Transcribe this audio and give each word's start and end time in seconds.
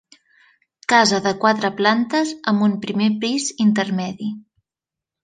Casa 0.93 1.19
de 1.25 1.33
quatre 1.43 1.69
plantes 1.81 2.31
amb 2.53 2.65
un 2.69 2.73
primer 2.87 3.11
pis 3.25 3.47
intermedi. 3.67 4.31